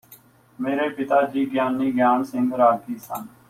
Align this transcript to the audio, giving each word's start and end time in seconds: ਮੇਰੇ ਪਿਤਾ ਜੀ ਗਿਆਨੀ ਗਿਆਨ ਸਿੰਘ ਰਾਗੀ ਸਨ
ਮੇਰੇ 0.59 0.87
ਪਿਤਾ 0.89 1.21
ਜੀ 1.23 1.45
ਗਿਆਨੀ 1.45 1.91
ਗਿਆਨ 1.91 2.23
ਸਿੰਘ 2.23 2.51
ਰਾਗੀ 2.57 2.97
ਸਨ 2.97 3.25